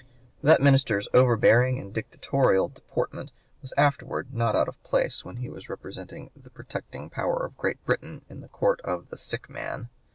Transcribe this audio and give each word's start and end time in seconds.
That 0.41 0.61
minister's 0.63 1.07
overbearing 1.13 1.77
and 1.77 1.93
dictatorial 1.93 2.69
deportment 2.69 3.31
was 3.61 3.71
afterwards 3.77 4.33
not 4.33 4.55
out 4.55 4.67
of 4.67 4.81
place 4.81 5.23
when 5.23 5.35
he 5.37 5.47
was 5.47 5.69
representing 5.69 6.31
the 6.35 6.49
protecting 6.49 7.11
power 7.11 7.45
of 7.45 7.55
Great 7.55 7.85
Britain 7.85 8.25
in 8.27 8.41
the 8.41 8.47
court 8.47 8.81
of 8.81 9.09
the 9.09 9.17
"sick 9.17 9.47
man." 9.47 9.89